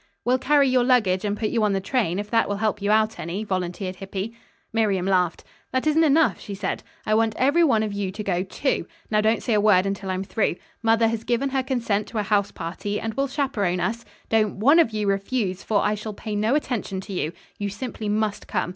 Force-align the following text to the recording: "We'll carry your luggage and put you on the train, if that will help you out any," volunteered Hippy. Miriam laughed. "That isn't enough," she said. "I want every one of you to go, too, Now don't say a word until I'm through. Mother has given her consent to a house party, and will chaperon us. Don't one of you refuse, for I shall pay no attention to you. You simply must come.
"We'll 0.25 0.39
carry 0.39 0.67
your 0.67 0.83
luggage 0.83 1.23
and 1.23 1.37
put 1.37 1.49
you 1.51 1.61
on 1.63 1.73
the 1.73 1.79
train, 1.79 2.17
if 2.17 2.27
that 2.31 2.49
will 2.49 2.55
help 2.57 2.81
you 2.81 2.89
out 2.89 3.19
any," 3.19 3.43
volunteered 3.43 3.97
Hippy. 3.97 4.33
Miriam 4.73 5.05
laughed. 5.05 5.43
"That 5.71 5.85
isn't 5.85 6.03
enough," 6.03 6.39
she 6.39 6.55
said. 6.55 6.81
"I 7.05 7.13
want 7.13 7.35
every 7.37 7.63
one 7.63 7.83
of 7.83 7.93
you 7.93 8.09
to 8.13 8.23
go, 8.23 8.41
too, 8.41 8.87
Now 9.11 9.21
don't 9.21 9.43
say 9.43 9.53
a 9.53 9.61
word 9.61 9.85
until 9.85 10.09
I'm 10.09 10.23
through. 10.23 10.55
Mother 10.81 11.07
has 11.07 11.23
given 11.23 11.49
her 11.49 11.61
consent 11.61 12.07
to 12.07 12.17
a 12.17 12.23
house 12.23 12.49
party, 12.51 12.99
and 12.99 13.13
will 13.13 13.27
chaperon 13.27 13.79
us. 13.79 14.03
Don't 14.27 14.55
one 14.57 14.79
of 14.79 14.89
you 14.89 15.05
refuse, 15.05 15.61
for 15.61 15.81
I 15.83 15.93
shall 15.93 16.15
pay 16.15 16.35
no 16.35 16.55
attention 16.55 16.99
to 17.01 17.13
you. 17.13 17.31
You 17.59 17.69
simply 17.69 18.09
must 18.09 18.47
come. 18.47 18.69